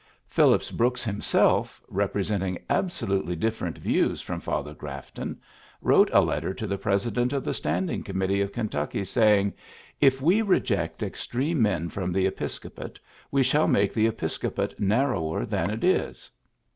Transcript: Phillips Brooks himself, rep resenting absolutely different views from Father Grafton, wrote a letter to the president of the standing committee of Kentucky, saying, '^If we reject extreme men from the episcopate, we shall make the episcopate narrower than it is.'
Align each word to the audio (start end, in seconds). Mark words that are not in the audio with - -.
Phillips 0.25 0.71
Brooks 0.71 1.03
himself, 1.03 1.79
rep 1.87 2.15
resenting 2.15 2.57
absolutely 2.71 3.35
different 3.35 3.77
views 3.77 4.19
from 4.19 4.39
Father 4.41 4.73
Grafton, 4.73 5.39
wrote 5.79 6.09
a 6.11 6.21
letter 6.23 6.55
to 6.55 6.65
the 6.65 6.79
president 6.79 7.33
of 7.33 7.43
the 7.43 7.53
standing 7.53 8.01
committee 8.01 8.41
of 8.41 8.51
Kentucky, 8.51 9.05
saying, 9.05 9.53
'^If 10.01 10.19
we 10.19 10.41
reject 10.41 11.03
extreme 11.03 11.61
men 11.61 11.87
from 11.87 12.11
the 12.11 12.25
episcopate, 12.25 12.99
we 13.29 13.43
shall 13.43 13.67
make 13.67 13.93
the 13.93 14.07
episcopate 14.07 14.79
narrower 14.79 15.45
than 15.45 15.69
it 15.69 15.83
is.' 15.83 16.31